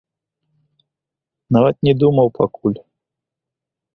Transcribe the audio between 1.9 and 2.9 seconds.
думаў пакуль.